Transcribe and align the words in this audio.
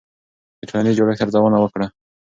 د 0.59 0.61
ټولنیز 0.69 0.93
جوړښت 0.99 1.21
ارزونه 1.23 1.57
وکړه. 1.59 1.87